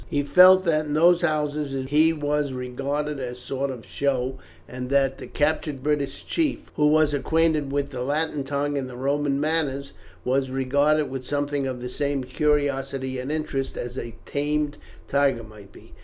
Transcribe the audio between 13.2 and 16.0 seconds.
interest as a tamed tiger might be.